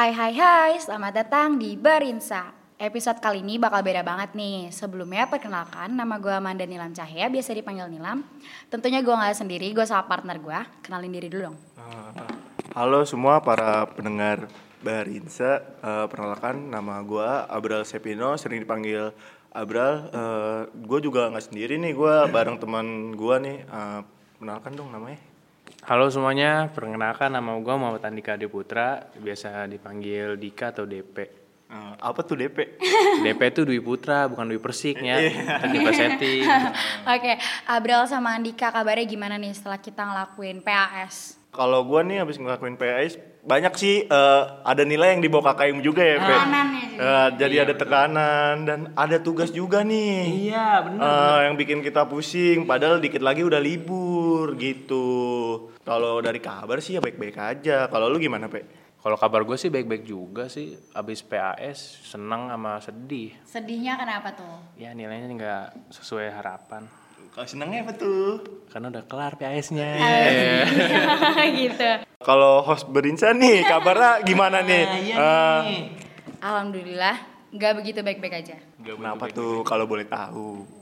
[0.00, 2.48] Hai hai hai, selamat datang di Barinsa.
[2.80, 4.72] Episode kali ini bakal beda banget nih.
[4.72, 8.24] Sebelumnya perkenalkan, nama gue Amanda Nilam Cahya, biasa dipanggil Nilam.
[8.72, 10.56] Tentunya gue nggak sendiri, gue sama partner gue.
[10.80, 11.56] Kenalin diri dulu dong.
[12.72, 14.48] Halo semua para pendengar
[14.80, 19.12] Barinsa, Eh, perkenalkan nama gue Abral Sepino, sering dipanggil
[19.52, 20.08] Abral.
[20.16, 23.58] Eh, gue juga nggak sendiri nih, gue bareng teman gue nih.
[23.68, 24.00] Eh,
[24.40, 25.29] kenalkan dong namanya.
[25.90, 31.16] Halo semuanya, perkenalkan nama gue Muhammad Andika Putra, biasa dipanggil Dika atau DP.
[31.66, 32.78] Eh, apa tuh DP?
[33.26, 35.18] DP itu Dwi Putra, bukan Dwi Persiknya,
[35.58, 36.46] tadi setting.
[37.18, 41.42] Oke, Abral sama Andika kabarnya gimana nih setelah kita ngelakuin PAS?
[41.50, 46.06] Kalau gue nih habis ngelakuin PAS, banyak sih eh, ada nilai yang dibawa KKM juga
[46.06, 46.30] ya, Pe.
[46.30, 47.02] Tekanannya juga.
[47.02, 50.54] Eh, jadi ada tekanan dan ada tugas juga nih.
[50.54, 51.02] Iya, bener.
[51.02, 55.10] Eh, yang bikin kita pusing padahal dikit lagi udah libur gitu
[55.84, 57.88] kalau dari kabar sih ya baik-baik aja.
[57.88, 58.64] Kalau lu gimana pe?
[59.00, 63.32] Kalau kabar gue sih baik-baik juga sih, abis PAS seneng sama sedih.
[63.48, 64.76] Sedihnya kenapa tuh?
[64.76, 66.84] Ya nilainya nggak sesuai harapan,
[67.30, 68.42] kalau senengnya apa tuh?
[68.74, 69.94] Karena udah kelar PAS-nya.
[71.62, 71.90] gitu.
[72.20, 74.84] kalau host berinsa nih kabarnya gimana nih?
[75.14, 75.94] Eh,
[76.42, 77.16] Alhamdulillah,
[77.54, 78.56] nggak begitu baik-baik aja.
[78.82, 79.62] kenapa tuh?
[79.62, 80.79] kalau boleh tahu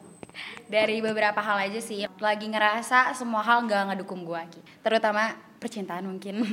[0.65, 4.43] Dari beberapa hal aja sih, lagi ngerasa semua hal nggak ngedukung gue,
[4.81, 6.45] terutama percintaan mungkin.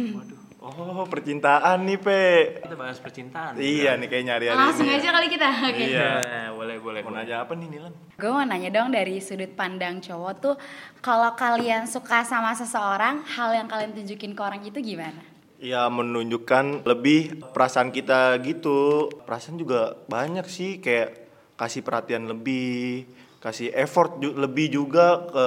[0.58, 2.22] oh percintaan nih pe
[2.58, 3.53] Kita bahas percintaan.
[3.55, 5.50] iya nih kayak nyari hari Langsung ini aja kali kita.
[5.61, 5.83] Oke.
[5.83, 7.02] iya Nah, boleh boleh.
[7.03, 7.22] mau boleh.
[7.22, 10.55] nanya apa nih Nilan Gue mau nanya dong dari sudut pandang cowok tuh,
[10.99, 15.22] kalau kalian suka sama seseorang, hal yang kalian tunjukin ke orang itu gimana?
[15.55, 23.05] Ya menunjukkan lebih perasaan kita gitu Perasaan juga banyak sih kayak kasih perhatian lebih
[23.46, 25.46] Kasih effort ju- lebih juga ke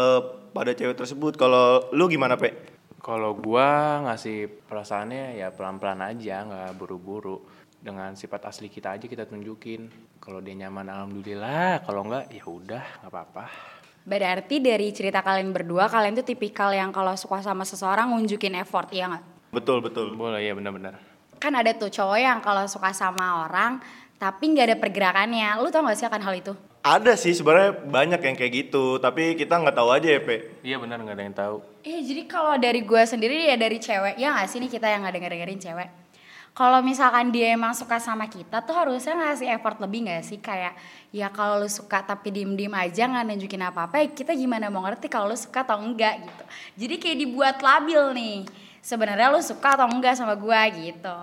[0.54, 2.54] pada cewek tersebut Kalau lu gimana Pe?
[3.02, 7.42] Kalau gua ngasih perasaannya ya pelan-pelan aja, nggak buru-buru.
[7.82, 9.90] Dengan sifat asli kita aja kita tunjukin.
[10.22, 13.44] Kalau dia nyaman alhamdulillah, kalau enggak ya udah nggak apa-apa.
[14.06, 18.94] Berarti dari cerita kalian berdua, kalian tuh tipikal yang kalau suka sama seseorang nunjukin effort,
[18.94, 19.24] ya nggak?
[19.50, 21.02] Betul betul Boleh ya benar-benar.
[21.42, 23.82] Kan ada tuh cowok yang kalau suka sama orang,
[24.22, 25.58] tapi nggak ada pergerakannya.
[25.58, 26.54] Lu tau gak sih akan hal itu?
[26.82, 30.78] Ada sih sebenarnya banyak yang kayak gitu Tapi kita nggak tahu aja ya Pe Iya
[30.78, 31.56] benar nggak ada yang tahu.
[31.88, 35.00] Iya, jadi kalau dari gue sendiri ya dari cewek, ya nggak sih nih kita yang
[35.00, 35.88] nggak denger-dengerin cewek.
[36.52, 40.74] Kalau misalkan dia emang suka sama kita tuh harusnya ngasih effort lebih nggak sih kayak
[41.14, 45.06] ya kalau lu suka tapi diem-diem aja nggak nunjukin apa-apa ya kita gimana mau ngerti
[45.06, 46.44] kalau lu suka atau enggak gitu.
[46.84, 48.36] Jadi kayak dibuat labil nih.
[48.82, 51.16] Sebenarnya lu suka atau enggak sama gue gitu.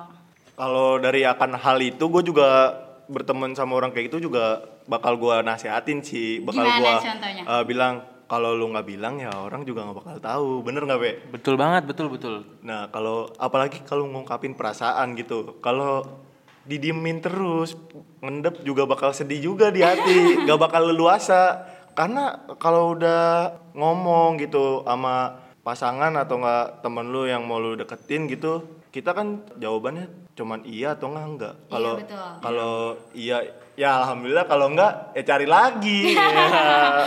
[0.55, 5.41] Kalau dari akan hal itu gue juga berteman sama orang kayak gitu juga bakal gua
[5.41, 7.43] nasihatin sih bakal Gimana gua contohnya?
[7.45, 7.93] eh, bilang
[8.25, 11.11] kalau lu nggak bilang ya orang juga nggak bakal tahu bener nggak Pe?
[11.29, 12.41] Betul banget, betul betul.
[12.66, 16.25] Nah kalau apalagi kalau ngungkapin perasaan gitu, kalau
[16.66, 17.77] didiemin terus,
[18.25, 21.61] ngendep juga bakal sedih juga di hati, gak bakal leluasa.
[21.93, 28.25] Karena kalau udah ngomong gitu sama pasangan atau nggak temen lu yang mau lu deketin
[28.25, 31.53] gitu, kita kan jawabannya cuman iya atau enggak enggak.
[31.56, 32.28] Iya, Kalau betul.
[32.44, 32.73] kalau
[33.16, 33.38] iya
[33.73, 36.12] ya alhamdulillah kalau enggak ya cari lagi.
[36.12, 36.28] Ya,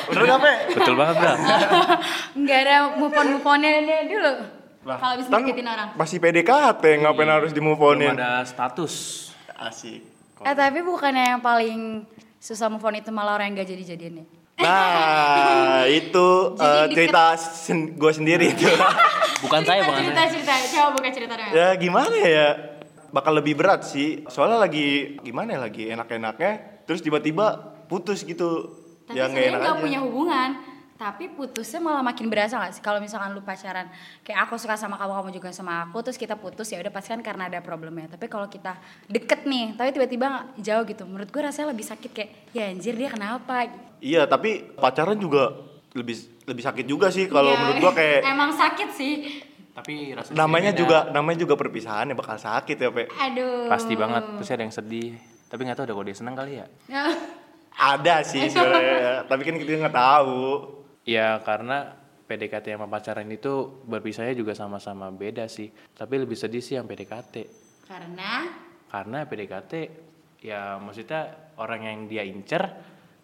[0.08, 0.52] Bener gak Pe?
[0.74, 1.32] Betul banget bro.
[2.34, 3.70] Enggak ada move on move onnya
[4.02, 4.32] dulu.
[4.88, 5.88] Kalau bisa deketin orang.
[5.92, 8.16] masih PDKT ngapain harus di move Belum onin?
[8.16, 8.94] ada status.
[9.52, 10.00] Asik.
[10.40, 12.08] Eh tapi bukannya yang paling
[12.38, 14.26] susah move on itu malah orang yang gak jadi-jadian ya?
[14.58, 18.64] Nah, itu Jadi eh, cerita sen gue sendiri itu.
[19.38, 20.30] Bukan saya, bukan cerita, saya.
[20.32, 21.50] cerita, coba buka cerita dong.
[21.52, 22.48] ya gimana ya?
[23.08, 24.24] Bakal lebih berat sih.
[24.28, 28.72] Soalnya lagi gimana ya lagi enak-enaknya terus tiba-tiba putus gitu.
[29.08, 30.50] Tapi ya nggak sebenarnya enak nggak punya hubungan.
[30.98, 32.82] Tapi putusnya malah makin berasa gak sih?
[32.82, 33.86] Kalau misalkan lu pacaran,
[34.26, 37.14] kayak aku suka sama kamu, kamu juga sama aku, terus kita putus ya udah pasti
[37.14, 38.10] kan karena ada problemnya.
[38.10, 38.74] Tapi kalau kita
[39.06, 43.14] deket nih, tapi tiba-tiba jauh gitu, menurut gue rasanya lebih sakit kayak, ya anjir dia
[43.14, 43.70] kenapa?
[44.02, 45.54] Iya, tapi pacaran juga
[45.94, 46.18] lebih
[46.50, 49.12] lebih sakit juga sih kalau Ya, menurut gua kayak emang sakit sih.
[49.78, 50.80] Tapi rasanya namanya beda.
[50.82, 53.06] juga namanya juga perpisahan ya bakal sakit ya, Pe.
[53.06, 53.70] Aduh.
[53.70, 54.24] pasti banget.
[54.42, 55.14] Pasti ada yang sedih.
[55.46, 56.66] Tapi nggak tahu ada kalau dia seneng kali ya.
[57.78, 60.66] Ada sih sebenarnya, tapi kan kita nggak tahu.
[61.06, 61.94] Ya karena
[62.26, 65.70] PDKT sama pacaran itu berpisahnya juga sama-sama beda sih.
[65.94, 67.34] Tapi lebih sedih sih yang PDKT.
[67.86, 68.50] karena
[68.90, 69.72] Karena PDKT
[70.42, 72.66] ya maksudnya orang yang dia incer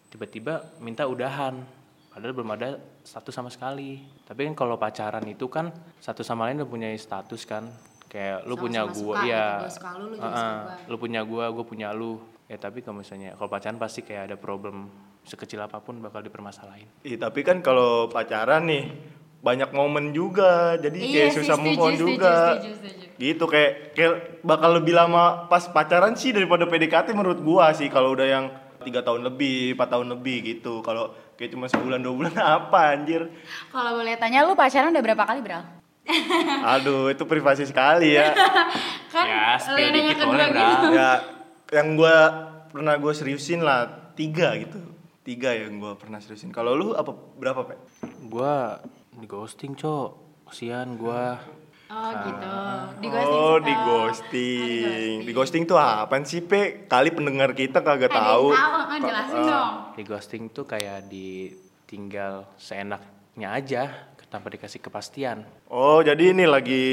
[0.07, 1.83] tiba-tiba minta udahan.
[2.15, 3.99] Padahal belum ada status sama sekali.
[4.23, 5.67] Tapi kan kalau pacaran itu kan
[5.99, 7.67] satu sama lain udah punya status kan.
[8.07, 9.45] Kayak lu punya Sama-sama gua suka ya.
[9.67, 10.75] suka lu, lu suka gua.
[10.87, 12.23] Lu punya gua, gua punya lu.
[12.47, 14.87] Ya tapi kalau misalnya kalau pacaran pasti kayak ada problem
[15.27, 16.87] sekecil apa pun bakal dipermasalahin.
[17.03, 18.95] Ih, tapi kan kalau pacaran nih
[19.43, 23.05] banyak momen juga jadi kayak Iya sih, susah move on setuju, juga setuju, setuju.
[23.19, 28.15] gitu kayak kayak bakal lebih lama pas pacaran sih daripada PDKT menurut gua sih kalau
[28.17, 28.45] udah yang
[28.81, 33.27] tiga tahun lebih empat tahun lebih gitu kalau kayak cuma sebulan dua bulan apa anjir
[33.69, 35.63] Kalau boleh tanya lu pacaran udah berapa kali, Bral?
[36.75, 38.29] aduh itu privasi sekali ya
[39.13, 40.87] Kan Ya, spill dikit kedua boleh, gitu.
[40.93, 41.11] Ya
[41.73, 42.17] yang gua
[42.69, 44.77] pernah gua seriusin lah tiga gitu
[45.23, 47.75] tiga yang gua pernah seriusin kalau lu apa berapa pe
[48.25, 48.77] Gua
[49.15, 50.09] di ghosting, Cok.
[50.45, 51.39] Kasihan gua.
[51.85, 52.57] Oh gitu.
[52.95, 53.61] Di ghosting oh suka.
[53.61, 58.95] di ghosting di ghosting tuh apaan sih pe kali pendengar kita kagak Ada tahu tahu,
[58.99, 59.45] jelasin Ah.
[59.45, 59.73] dong.
[59.93, 63.83] Di ghosting tuh kayak ditinggal seenaknya aja
[64.25, 65.45] tanpa dikasih kepastian.
[65.65, 66.83] Oh, jadi ini lagi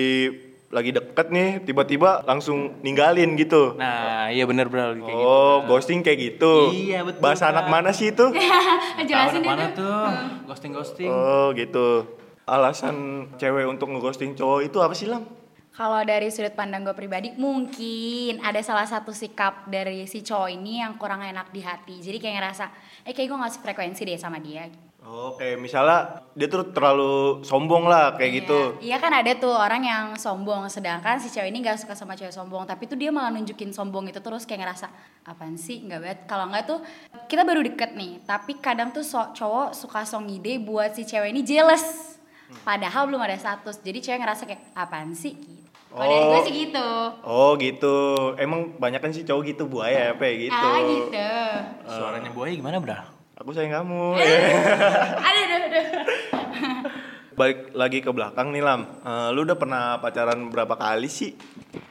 [0.69, 3.75] lagi deket nih, tiba-tiba langsung ninggalin gitu.
[3.75, 5.13] Nah, iya bener bro kayak gitu.
[5.13, 6.71] oh, ghosting kayak gitu.
[6.71, 8.25] Iya, betul, Bahasa anak mana sih itu?
[9.09, 10.05] Jelasin anak mana tuh?
[10.49, 11.09] Ghosting-ghosting.
[11.09, 12.09] oh, gitu.
[12.43, 15.23] Alasan cewek untuk ngeghosting cowok itu apa sih, Lam?
[15.73, 20.85] Kalau dari sudut pandang gue pribadi, mungkin ada salah satu sikap dari si cowok ini
[20.85, 21.97] yang kurang enak di hati.
[21.97, 22.65] Jadi kayak ngerasa,
[23.09, 24.69] eh kayak gue gak frekuensi deh sama dia.
[25.03, 28.39] Oh, kayak misalnya dia tuh terlalu sombong lah kayak Iya.
[28.45, 28.61] gitu.
[28.85, 32.31] Iya kan ada tuh orang yang sombong, sedangkan si cewek ini gak suka sama cewek
[32.31, 34.93] sombong, tapi tuh dia malah nunjukin sombong itu terus kayak ngerasa
[35.25, 36.19] apaan sih nggak banget.
[36.27, 36.79] Kalau nggak tuh
[37.27, 41.33] kita baru deket nih, tapi kadang tuh so- cowok suka song ide buat si cewek
[41.33, 42.12] ini jealous.
[42.59, 45.61] Padahal belum ada status, jadi cewek ngerasa kayak apaan sih gitu.
[45.89, 46.43] Kalau dari gue Oh.
[46.43, 46.89] sih gitu.
[47.23, 47.97] Oh, gitu.
[48.37, 50.69] Emang banyak kan sih cowok gitu buaya apa ya gitu.
[50.69, 51.29] Ah gitu.
[51.87, 52.97] Suaranya buaya gimana, Bro?
[53.35, 54.17] Aku sayang kamu.
[55.27, 55.87] Aduh, aduh, aduh.
[57.39, 58.81] Balik lagi ke belakang nih, Lam.
[59.01, 61.33] Eh, lu udah pernah pacaran berapa kali sih?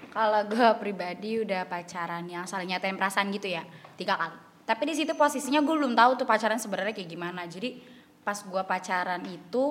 [0.09, 3.63] Kalau gue pribadi udah pacaran yang saling nyatain perasaan gitu ya
[3.95, 4.35] tiga kali.
[4.61, 7.47] Tapi di situ posisinya gue belum tahu tuh pacaran sebenarnya kayak gimana.
[7.47, 7.79] Jadi
[8.21, 9.63] pas gue pacaran itu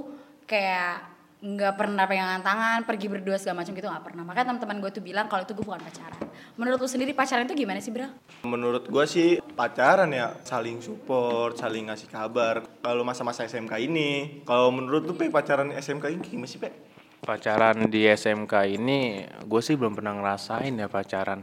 [0.50, 1.06] kayak
[1.40, 4.22] nggak pernah pegangan tangan, pergi berdua segala macam gitu nggak pernah.
[4.26, 6.20] Makanya teman-teman gue tuh bilang kalau itu gue bukan pacaran.
[6.60, 8.04] Menurut lu sendiri pacaran itu gimana sih bro?
[8.44, 12.60] Menurut gua sih pacaran ya saling support, saling ngasih kabar.
[12.84, 16.68] Kalau masa-masa SMK ini, kalau menurut lu Pe pacaran SMK ini gimana sih Pe?
[17.24, 21.40] Pacaran di SMK ini gue sih belum pernah ngerasain ya pacaran.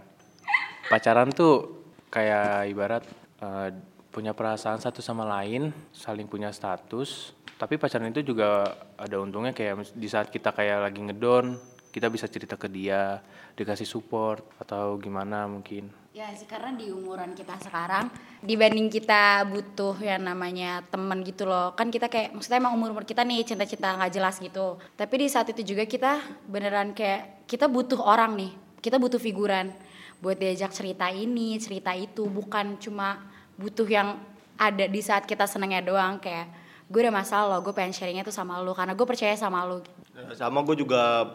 [0.86, 3.04] Pacaran tuh kayak ibarat
[3.42, 3.70] eh,
[4.14, 7.37] punya perasaan satu sama lain, saling punya status.
[7.58, 11.58] Tapi pacaran itu juga ada untungnya kayak di saat kita kayak lagi ngedon,
[11.90, 13.18] kita bisa cerita ke dia,
[13.58, 15.90] dikasih support atau gimana mungkin.
[16.14, 18.10] Ya sih karena di umuran kita sekarang
[18.42, 23.06] dibanding kita butuh yang namanya teman gitu loh kan kita kayak maksudnya emang umur umur
[23.06, 27.70] kita nih cinta-cinta nggak jelas gitu tapi di saat itu juga kita beneran kayak kita
[27.70, 28.50] butuh orang nih
[28.82, 29.70] kita butuh figuran
[30.18, 33.22] buat diajak cerita ini cerita itu bukan cuma
[33.54, 34.18] butuh yang
[34.58, 36.50] ada di saat kita senengnya doang kayak
[36.88, 39.84] gue udah masalah lo gue pengen sharingnya tuh sama lo karena gue percaya sama lo
[40.12, 41.30] Ya, Sama gue juga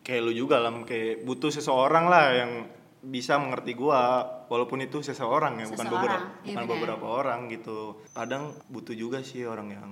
[0.00, 2.52] kayak lu juga Lam, kayak butuh seseorang lah yang
[2.98, 6.74] bisa mengerti gua walaupun itu seseorang ya bukan Seseorang, beberapa iya bukan benar.
[6.74, 7.78] beberapa orang gitu
[8.10, 9.90] kadang butuh juga sih orang yang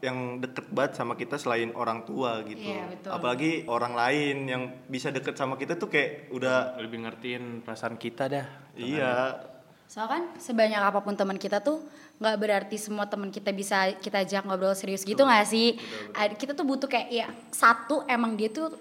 [0.00, 3.08] yang deket banget sama kita selain orang tua gitu Iya, betul.
[3.08, 8.26] apalagi orang lain yang bisa deket sama kita tuh kayak udah Lebih ngertiin perasaan kita
[8.26, 8.46] dah.
[8.74, 9.38] iya
[9.92, 11.84] Soalnya kan sebanyak apa pun teman kita tuh
[12.16, 15.76] nggak berarti semua teman kita bisa kita ajak ngobrol serius gitu nggak sih?
[16.16, 18.72] Ada- Kita tuh butuh kayak ya satu emang dia tuh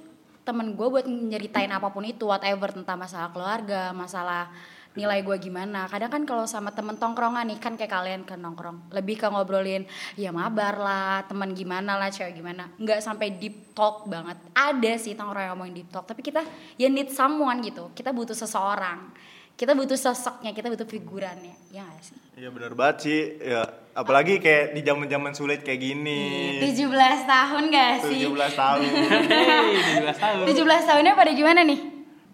[0.48, 4.48] temen gue buat nyeritain apa pun itu whatever tentang masalah keluarga, masalah
[4.96, 5.84] nilai gue gimana.
[5.92, 9.84] Kadang kan kalau sama temen tongkrongan nih kan kayak kalian kan nongkrong lebih ke ngobrolin
[10.16, 12.72] ya mabar lah, teman gimana lah, cewek gimana.
[12.80, 14.40] Nggak sampai deep talk banget.
[14.56, 16.40] Ada sih tongkrong yang ngomongin deep talk, tapi kita
[16.80, 17.92] ya need someone gitu.
[17.92, 19.12] Kita butuh seseorang
[19.62, 22.18] kita butuh sosoknya, kita butuh figurannya, ya gak sih?
[22.34, 23.62] iya benar banget sih ya
[23.94, 26.90] apalagi kayak di zaman zaman sulit kayak gini 17
[27.30, 28.26] tahun gak sih?
[28.26, 28.80] 17 tahun
[29.30, 30.44] Hey, 17 tahun.
[30.50, 31.80] 17 tahunnya pada gimana nih?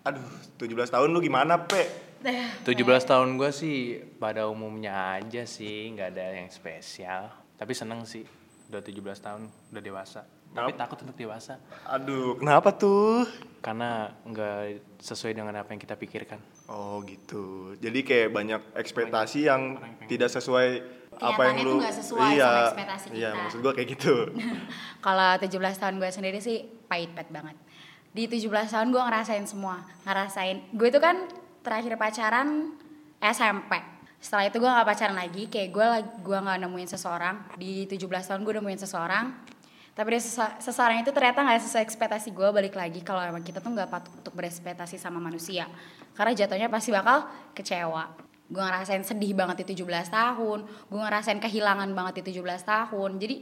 [0.07, 0.24] aduh
[0.55, 2.07] 17 tahun lu gimana pe
[2.63, 2.63] 17
[3.03, 7.29] tahun gue sih pada umumnya aja sih, nggak ada yang spesial.
[7.55, 8.25] Tapi seneng sih,
[8.74, 10.25] udah 17 tahun, udah dewasa.
[10.56, 13.30] Tapi takut untuk dewasa, aduh kenapa tuh
[13.62, 16.39] karena nggak sesuai dengan apa yang kita pikirkan.
[16.72, 17.75] Oh gitu.
[17.77, 19.77] Jadi kayak banyak ekspektasi yang
[20.08, 23.42] tidak sesuai apa yang lu nggak sesuai iya, sama ekspektasi Iya, kita.
[23.42, 24.16] maksud gua kayak gitu.
[25.06, 27.56] Kalau 17 tahun gue sendiri sih pahit-pahit banget.
[28.13, 29.86] Di 17 tahun gue ngerasain semua.
[30.06, 31.30] Ngerasain, gue itu kan
[31.62, 32.74] terakhir pacaran
[33.22, 33.77] SMP.
[34.18, 35.88] Setelah itu gue gak pacaran lagi, kayak gue
[36.25, 37.36] gua gak nemuin seseorang.
[37.62, 39.25] Di 17 tahun gue nemuin seseorang.
[39.98, 43.58] Tapi dia sese- seseorang itu ternyata gak sesuai ekspektasi gue balik lagi kalau emang kita
[43.58, 45.66] tuh gak patut untuk berekspektasi sama manusia.
[46.13, 47.25] Karena jatuhnya pasti bakal
[47.58, 48.13] kecewa.
[48.46, 53.18] Gue ngerasain sedih banget di 17 tahun, gue ngerasain kehilangan banget di 17 tahun.
[53.18, 53.36] Jadi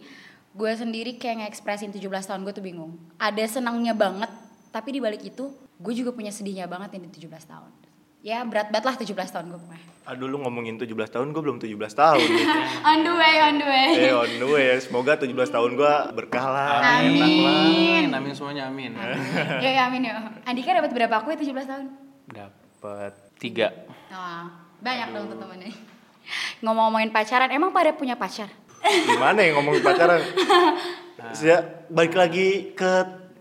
[0.56, 2.96] gue sendiri kayak nge-expressin 17 tahun gue tuh bingung.
[3.20, 4.32] Ada senangnya banget,
[4.72, 7.72] tapi di balik itu gue juga punya sedihnya banget ini 17 tahun.
[8.26, 9.86] Ya berat banget lah 17 tahun gue pokoknya.
[10.10, 12.46] Aduh lu ngomongin 17 tahun, gue belum 17 tahun nih.
[12.90, 13.90] on the way, on the way.
[14.02, 17.06] eh on the way, semoga 17 tahun gue berkah lah.
[17.06, 17.22] Amin.
[17.22, 18.06] Amin.
[18.10, 18.98] Amin semuanya amin.
[19.62, 20.42] ya, ya amin ya.
[20.42, 21.86] Andika dapat berapa aku ya 17 tahun?
[22.34, 23.70] Dapat tiga.
[24.10, 24.50] Wah,
[24.82, 25.70] banyak dong temen-temennya.
[26.66, 28.50] Ngomong-ngomongin pacaran, emang pada punya pacar?
[29.06, 30.22] Gimana ya ngomongin pacaran?
[31.42, 32.92] Ya, balik lagi ke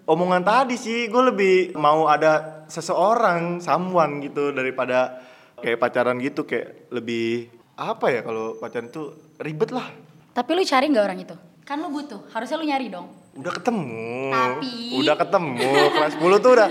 [0.08, 5.22] omongan tadi sih, gue lebih mau ada seseorang, someone gitu daripada
[5.62, 7.46] kayak pacaran gitu kayak lebih
[7.78, 9.86] apa ya kalau pacaran tuh ribet lah.
[10.34, 11.36] Tapi lu cari nggak orang itu?
[11.62, 13.08] Kan lu butuh, harusnya lu nyari dong.
[13.38, 14.30] Udah ketemu.
[14.34, 15.70] Tapi- udah ketemu.
[15.94, 16.68] Kelas 10 tuh udah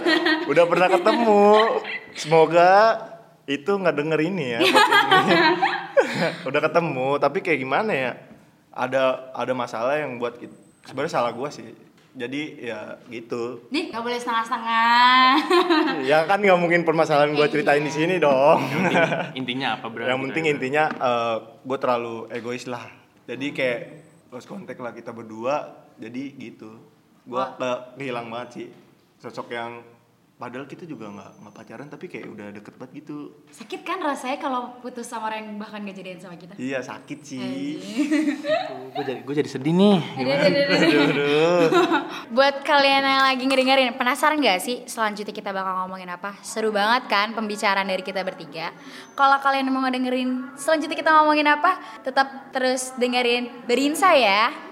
[0.52, 1.44] udah pernah ketemu.
[2.14, 2.72] Semoga
[3.48, 4.60] itu nggak denger ini ya.
[4.60, 5.36] ini.
[6.50, 8.12] udah ketemu, tapi kayak gimana ya?
[8.74, 10.40] Ada ada masalah yang buat
[10.84, 11.68] sebenarnya salah gua sih.
[12.14, 13.66] Jadi ya gitu.
[13.74, 15.34] Nih, nggak boleh setengah-setengah.
[16.10, 18.62] ya kan nggak mungkin permasalahan gua ceritain di sini dong.
[18.70, 20.10] Intinya, intinya apa berarti?
[20.14, 20.84] yang penting intinya
[21.66, 22.86] gue terlalu egois lah.
[23.26, 23.82] Jadi kayak
[24.30, 25.90] lost contact lah kita berdua.
[25.98, 26.70] Jadi gitu.
[27.26, 28.68] Gue ke kehilang banget sih
[29.18, 29.82] sosok yang
[30.38, 33.42] padahal kita juga nggak nggak pacaran tapi kayak udah deket banget gitu.
[34.04, 36.60] Rasanya kalau putus sama orang yang bahkan gak jadian sama kita?
[36.60, 37.80] Iya sakit sih.
[38.92, 39.98] Gue jadi gue jadi sedih nih.
[40.20, 41.62] Aduh, aduh.
[42.36, 46.36] Buat kalian yang lagi ngedengerin, penasaran gak sih selanjutnya kita bakal ngomongin apa?
[46.44, 48.76] Seru banget kan pembicaraan dari kita bertiga.
[49.16, 54.72] Kalau kalian mau ngedengerin selanjutnya kita ngomongin apa, tetap terus dengerin Berinsa ya.